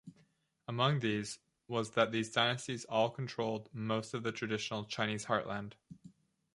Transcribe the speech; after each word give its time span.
Among 0.67 1.01
these 1.01 1.37
was 1.67 1.91
that 1.91 2.11
these 2.11 2.31
dynasties 2.31 2.85
all 2.85 3.11
controlled 3.11 3.69
most 3.71 4.15
of 4.15 4.23
the 4.23 4.31
traditional 4.31 4.85
Chinese 4.85 5.25
heartland. 5.25 5.73